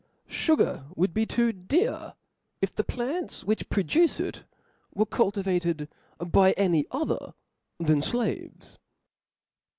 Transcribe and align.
Sugar 0.25 0.85
would 0.95 1.13
be 1.13 1.27
too 1.27 1.51
dear, 1.53 2.15
if 2.59 2.73
the 2.75 2.83
plants 2.83 3.43
which 3.43 3.69
produce 3.69 4.19
it 4.19 4.45
were 4.95 5.05
cultivated 5.05 5.87
by 6.17 6.53
any 6.53 6.87
other 6.89 7.35
than 7.79 8.01
flaves. 8.01 8.79